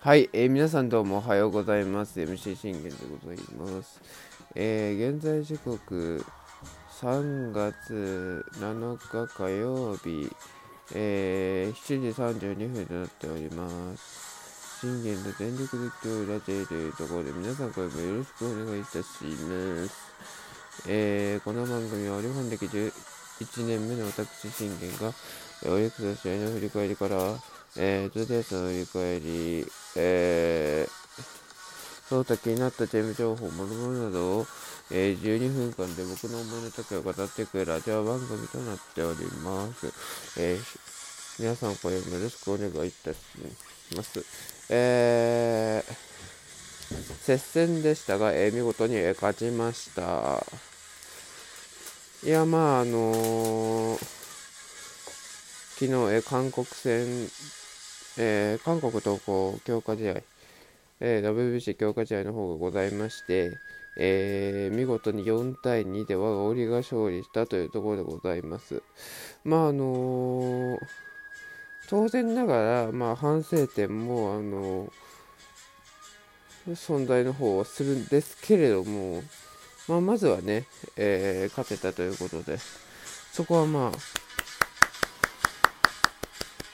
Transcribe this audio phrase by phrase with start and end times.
[0.00, 2.20] はい、えー、皆さんどうもおはようございます。
[2.20, 4.00] MC 信玄でございます。
[4.54, 6.24] えー、現在時刻
[7.00, 10.30] 3月7日火曜日、
[10.94, 14.80] えー、7時32分となっております。
[14.80, 20.08] 信玄の全力実況ラジオというところで皆さんこれもよろしくお願いいたします。
[20.86, 22.92] えー、この番組はオリファン歴11
[23.66, 25.12] 年目の私信玄が、
[25.66, 27.36] オリックスの試合の振り返りから、
[27.76, 29.66] えー、とりあえずの振り返り、
[29.96, 31.28] えー、
[32.08, 34.46] その他気になったチーム情報、もろもろなどを、
[34.90, 39.92] えー、12分間で僕の思いの時を語っていくラジオ番組となっております。
[40.40, 43.18] えー、皆さんこれもよろしくお願いいたし
[43.94, 44.24] ます。
[44.70, 45.94] えー、
[47.24, 50.42] 接戦でしたが、えー、見事に勝ちました。
[52.24, 53.98] いや、まあ、あのー、
[55.74, 57.28] 昨日、えー韓国戦
[58.18, 60.22] えー、韓国とこう強化試合、
[61.00, 63.52] えー、WBC 強化試合の方がございまして、
[63.96, 68.82] えー、見事に4対2で我が折が勝利したというところでございます。
[69.44, 70.78] まああの、
[71.88, 74.92] 当然ながら、まあ、反省点も、あの
[76.74, 79.22] 存在の方はするんですけれども、
[79.88, 80.66] まあ、まずはね、
[80.96, 82.58] え勝てたということで、
[83.32, 84.27] そこはまあ、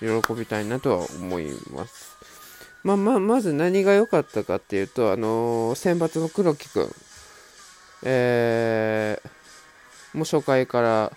[0.00, 2.16] 喜びたいなとは思います。
[2.82, 6.90] まあ、まあ、まず何が良かったかっていうと、あのー、選抜の黒木くん、
[8.02, 11.12] えー、もう初回から、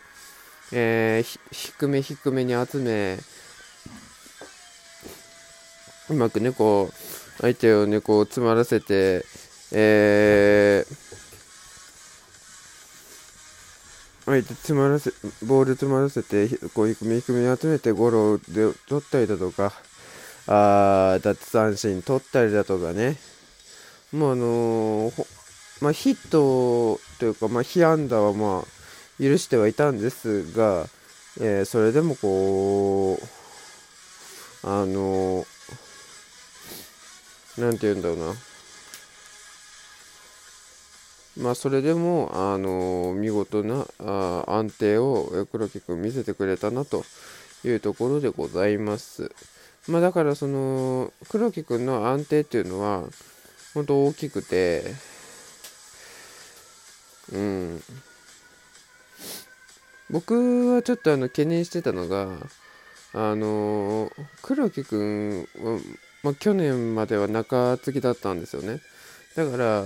[0.72, 3.20] えー、低め低めに集め、
[6.10, 9.26] うまくね、こう、相手をね、こう、詰まらせて、
[9.74, 11.07] えー、
[14.28, 15.12] 相手詰まらせ、
[15.46, 19.72] ボール詰まらせて、こう、低め低め集めてゴロで取ったりだとか、
[20.48, 23.16] あ奪三振取ったりだとかね、
[24.12, 25.26] もうあのー、
[25.82, 30.88] まあ、ヒットというか、まあ、被安打はまあ、許してはいたんですが、
[31.40, 35.46] えー、それでもこう、あのー、
[37.62, 38.34] なんて言うんだろうな、
[41.40, 47.04] まあ、それでも、あの見事なあ安定を黒木君見せてくれたなと
[47.64, 49.32] いうところでございます。
[49.88, 53.04] まあ、だからその黒木君の安定っていうのは
[53.74, 54.84] 本当大きくて、
[57.32, 57.84] うん、
[60.10, 62.30] 僕はちょっとあの懸念してたのが、
[63.14, 64.12] あの
[64.42, 65.80] 黒木君は、
[66.24, 68.82] まあ、去年までは中継ぎだったんですよね。
[69.36, 69.86] だから、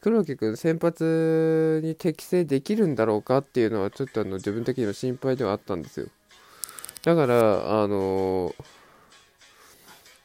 [0.00, 6.06] 黒木君先発に適正できるんだろうかっていうのはちょっとあの自分的には心配ではあったんですよ。
[7.04, 8.54] だからあのー、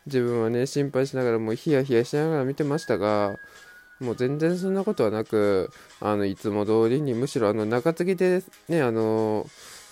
[0.06, 3.38] 自分はね心配しながらもうヒヤヒヤしながら見てましたが
[4.00, 9.46] もう全然そんなことはなくあのいつも通りにむしろあの中継ぎでねあの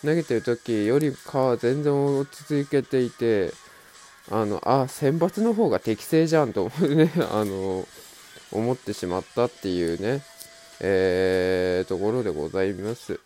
[0.04, 3.52] ー、投げてる時よりかは全然落ち着けていて
[4.30, 7.12] あのあ選抜の方が適正じゃんと思うね。
[7.32, 8.11] あのー
[8.52, 10.24] 思ってしまったっていうね、
[10.80, 13.20] えー、ところでございます。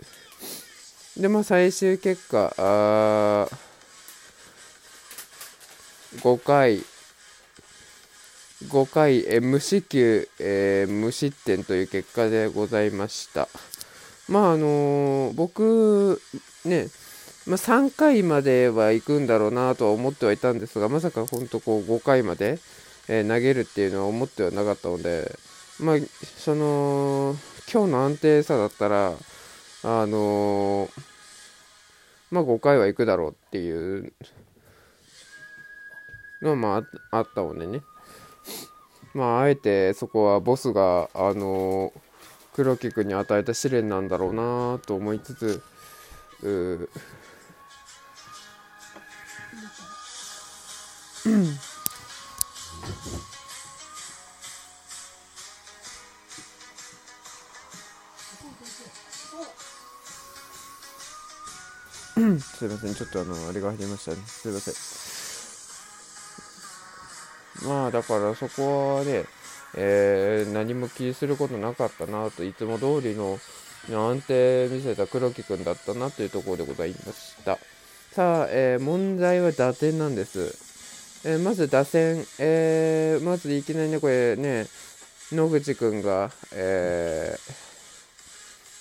[1.17, 3.47] で、まあ、最終結果、あ
[6.17, 6.81] 5回、
[8.67, 13.47] 5回、え無四球、えー、無失点という結果でございました。
[14.27, 16.21] まあ、あのー、僕、
[16.65, 16.87] ね、
[17.45, 22.59] まあ、3回までは行くんだろうなとは思ってはいたんですが、まさか本当こう5回まで、
[23.07, 25.37] えー、投げるっていうのは思ってはなかったので、
[25.79, 25.97] まあ、
[26.37, 27.35] その、
[27.71, 29.13] 今日の安定さだったら、
[29.83, 30.89] あのー、
[32.31, 34.13] まあ5回は行くだろうっていう
[36.41, 37.81] のはまああったのでね。
[39.13, 41.99] まああえてそこはボスが、あのー、
[42.53, 45.61] 黒木君に与えた試練なんだろうなと思いつつ、
[46.43, 46.89] う
[62.39, 64.17] すいません、ちょっとあの、あれが入りましたね。
[64.25, 64.73] すいません。
[67.69, 69.25] まあ、だからそこはね、
[69.75, 73.39] えー、何も気にすることなかったなと、いつも通りの
[73.89, 77.59] 安定見せた黒木くんだったなというところでございました。
[78.11, 80.57] さあ、えー、問題は打点なんです。
[81.25, 84.67] えー、まず打線、えまずいきなりね、これね、
[85.31, 87.35] 野口くんが、え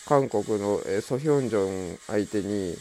[0.06, 2.76] 韓国の、えソヒョンジョン相手に、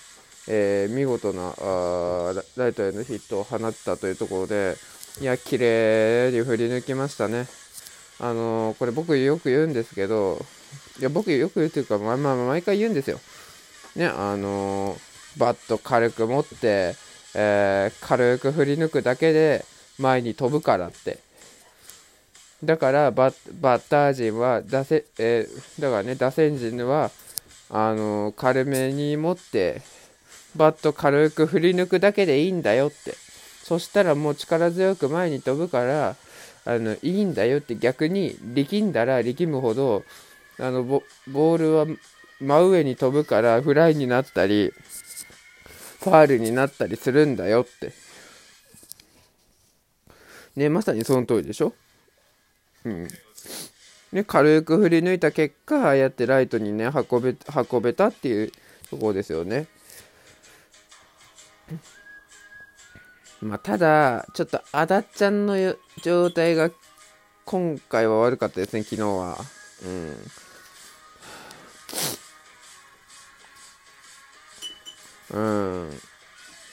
[0.47, 4.75] えー、見事なあライトへのヒットを放ったというところで、
[5.21, 7.47] いや、綺麗に振り抜きましたね。
[8.19, 10.43] あのー、これ僕よく言うんですけど、
[10.99, 13.19] いや、僕よく言うというか、まあまあ、毎回言うんですよ。
[13.95, 16.95] ね、あのー、バット軽く持って、
[17.35, 19.65] えー、軽く振り抜くだけで
[19.97, 21.19] 前に飛ぶからって。
[22.63, 27.11] だからバッター陣は打せ、えー、だからね、打線陣は、
[27.69, 29.81] あのー、軽めに持って、
[30.55, 33.15] バット軽く振り抜くだけでいいんだよって。
[33.63, 36.15] そしたらもう力強く前に飛ぶから、
[36.65, 40.03] あの、いいんだよって逆に力んだら力むほど、
[40.59, 41.85] あのボ、ボールは
[42.39, 44.73] 真上に飛ぶからフライになったり、
[46.01, 47.93] ファールになったりするんだよって。
[50.57, 51.73] ね、まさにその通りでしょ？
[52.85, 53.07] うん。
[54.11, 57.35] ね、軽く振り抜いた結果、ああやってライトにね、運べ、
[57.71, 58.51] 運べたっていう
[58.89, 59.67] ところですよね。
[63.41, 65.55] まあ、ただ、ちょっと、あだちゃんの
[66.01, 66.71] 状態が
[67.45, 69.37] 今回は悪かったですね、昨日は。
[69.85, 70.15] うん。
[75.33, 75.99] うん。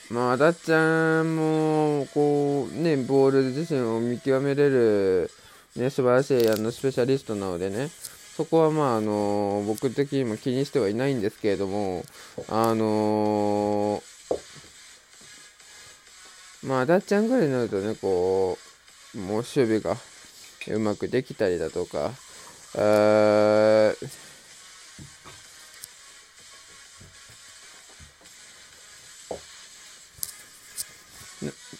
[0.09, 5.31] まあ、あだっちゃんも、こう、ね、ボール自身を見極めれる、
[5.75, 7.89] ね、素晴らしいあのスペシャリストなのでね、
[8.35, 12.03] そこはまあ、あの僕的にも気にしてはいないんですけれども、
[12.49, 14.03] あの
[16.63, 18.57] まあ、あだっちゃんぐらいになるとね、こ
[19.15, 19.97] う、もう守備が
[20.67, 22.11] うまくできたりだとか、
[22.75, 23.93] あ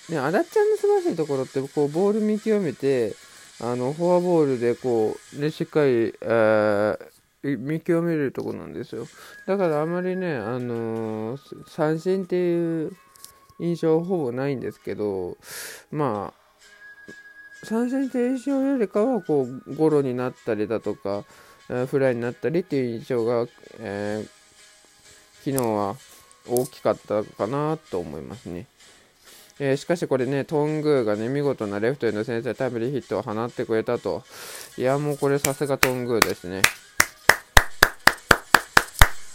[0.09, 3.15] ね、あだっちゃんの素晴らしいところって、こう、ボール見極めて、
[3.61, 6.97] あの、フォアボールで、こう、ね、しっかり、え、
[7.43, 9.07] 見極めるとこなんですよ。
[9.47, 12.91] だからあまりね、あのー、三振っていう
[13.61, 15.37] 印象ほぼないんですけど、
[15.91, 21.23] まあ、三振っていう印象よりかは、こう、ゴロになったりだとか、
[21.69, 23.47] え、フライになったりっていう印象が、
[23.79, 25.95] えー、昨日は
[26.47, 28.65] 大きかったかなと思いますね。
[29.59, 34.23] えー、しかしこれね、トングーがね、見事なレフトへの先制タイムリーヒットを放ってくれたと。
[34.75, 36.63] いや、もうこれさすがトングーですね。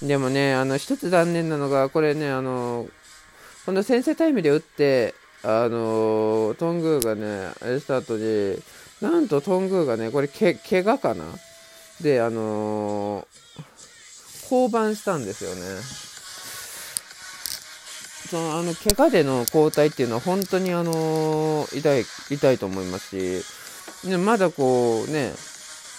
[0.03, 2.87] でもね、あの、一つ残念なのが、これね、あの、
[3.67, 8.57] この先制タイムで打って、あの、トングーがね、あれした後に、
[9.03, 11.25] なんとトングーがね、これけ、怪我かな？
[12.01, 13.27] で、あの
[14.49, 15.61] 降板したんですよね。
[18.31, 23.45] そのあの怪我での交代っていうのは本当にあの痛い痛いと思います
[24.03, 25.33] し、ね、まだこうね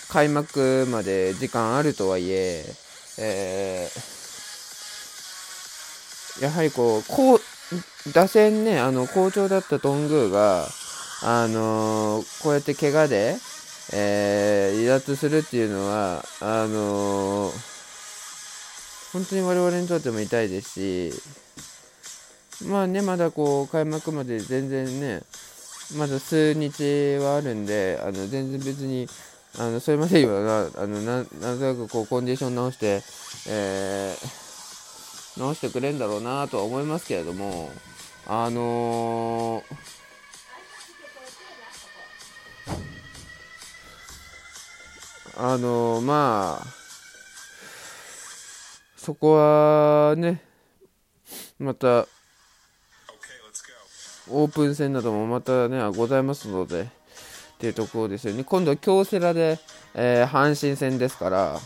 [0.09, 2.65] 開幕まで時間あるとはいえ
[3.17, 7.39] えー、やはりこうこう
[8.13, 10.67] 打線ねあの好調だった頓宮が
[11.23, 13.35] あのー、こうやって怪我で、
[13.93, 21.37] えー、離脱するっていうのはあのー、本当に我々にとっても痛いですし
[22.65, 25.21] まあね、まだこう、開幕まで全然ね、
[25.95, 29.07] まだ数日はあるんで、あの全然別に、
[29.59, 33.03] あのそれまでにはな、あのななんとなくこうコンディション直して、
[33.47, 34.46] えー、
[35.37, 37.71] 直してくれんだろうなとは思いますけれども、
[38.25, 39.63] あのー、
[45.37, 46.65] あのー、まあ、
[48.97, 50.41] そこはね、
[51.59, 52.07] また、
[54.29, 56.87] オープン戦などもまたね、ございますので、っ
[57.59, 58.43] ていうところですよね。
[58.43, 59.59] 今度は京セラで、
[59.93, 61.59] えー、阪神戦ですから、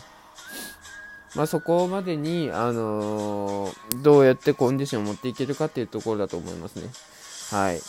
[1.34, 6.88] まあ、そこまでに、あのー、どうやってコンディションを持っていけるかっていうところだと思いますね。
[7.50, 7.80] はい。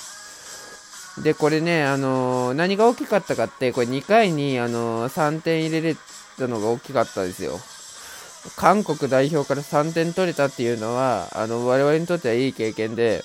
[1.23, 5.95] で、これね、あのー、何が大きかったかって、これ2回に、あの3点入れれ
[6.37, 7.59] たのが大きかったですよ。
[8.55, 13.23] 韓国代表から3点取れたっていうのは、あの、我々にとってはいい経験で、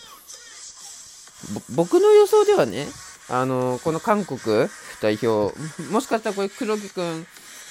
[1.75, 2.87] 僕の予想ではね、
[3.29, 4.69] あの、この韓国
[5.01, 5.57] 代表、
[5.91, 7.27] もしかしたらこれ黒木くん、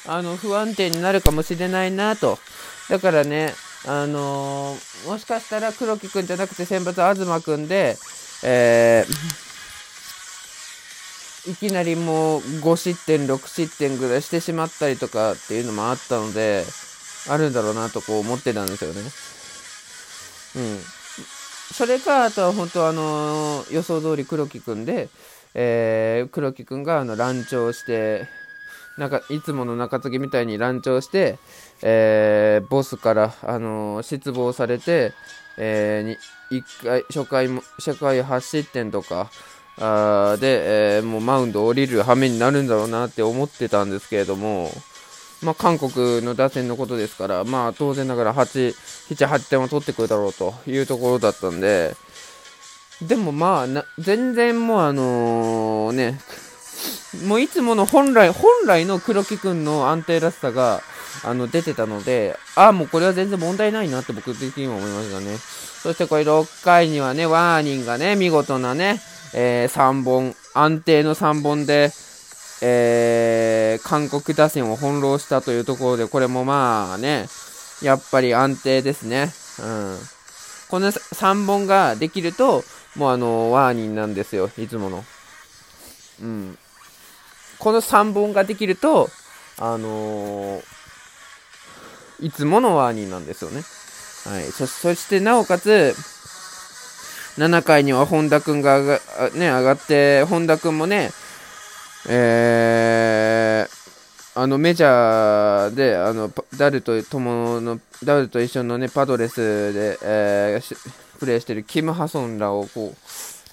[0.05, 2.37] あの、不安定になるかもしれないなと。
[2.89, 3.53] だからね、
[3.85, 7.97] あのー、もしかしたら黒木くんじゃなくて先発東くんで、
[8.43, 16.65] えー、いきなりもう5失点、6失点ぐらいしてしまったりとかっていうのもあったので、
[17.29, 19.01] あるんだろうなとこう思ってたんですよね。
[20.55, 20.81] うん。
[21.73, 25.09] それか、あとは本当あの予想通り黒木くんで、
[25.53, 28.27] えー、黒木くんがあの乱調して、
[28.97, 31.37] なんかいつもの中継ぎみたいに乱調して、
[31.81, 35.13] えー、ボスから、あの失望されて、
[35.57, 39.29] えー、に1回初回も初回8失点とか、
[39.79, 44.71] あで、えー、もうマウンド降りる羽目になるんだろうなって思ってたんですけれども、
[45.43, 48.73] まあ、韓国の打線のことですから、まあ、当然ながら8、
[49.15, 51.95] 7、8点は取ってくるだろうというところだったんで、
[53.01, 56.19] でもまあ、全然もうあの、ね、
[57.25, 60.81] もういつもの本来、本来の黒木くんの安定らしさが、
[61.23, 65.37] あの、出てたので、ああ、もうこれは全然問題ないなって僕的には思いましたね。
[65.37, 69.01] そしてこれ6回にはね、ワーニンがね、見事なね、
[69.33, 71.91] えー、3本、安定の3本で、
[72.61, 77.27] えー、韓国打線を翻弄したというところで、これもまあね、
[77.81, 79.31] やっぱり安定ですね。
[79.59, 79.99] うん。
[80.69, 82.63] この3本ができると、
[82.95, 85.05] もうあの、ワーニンなんですよ、いつもの。
[86.21, 86.57] うん。
[87.59, 89.09] この3本ができると、
[89.59, 90.63] あのー、
[92.21, 93.63] いつものワーニンなんですよね。
[94.25, 94.51] はい。
[94.51, 95.95] そ、そしてなおかつ、
[97.37, 101.11] 7回には本田君が上が,、ね、上がって、本田君もね、
[102.09, 112.93] えー、あのメジャーであのダルと共のダルと一緒の、ね、パドレスで、えー、プレーしてるキム・ハソンらをこ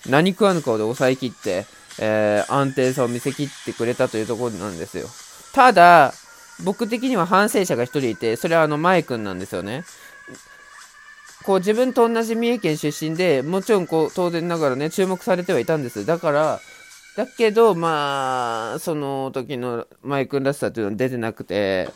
[0.07, 1.67] う何食わぬ顔で抑えきって、
[1.99, 5.09] えー、安定さを見せきってくれたというところなんですよ。
[5.53, 6.13] ただ、
[6.65, 9.85] 僕的には反省者が1人いて、それはあの、前君なんですよね。
[11.45, 16.61] こう自分と同じ三重県出身でもちろんこう当然ながらね注目されてはいたんですだから
[17.17, 21.91] だけどまあその時のマイ君らしさというのは出てなくて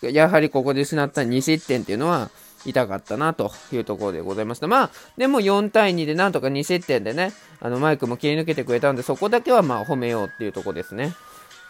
[0.00, 2.30] やはりここで失った2失点っていうのは
[2.64, 4.66] 痛かったなというところでございました。
[4.66, 11.14] まあ、でも4対2でなんとか2失点でね、あのマイクも切り抜けてくれたんで、そこだけはまあ褒めようっていうところですね。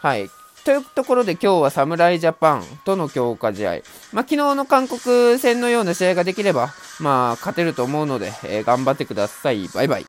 [0.01, 0.29] はい。
[0.65, 3.71] というところで今日は侍ジャパンとの強化試合。
[4.13, 9.69] まあ、昨日の韓国戦のような試合ができれば、まあ、勝てると思うので、えー、頑張ってください。
[9.69, 10.03] バイバイ。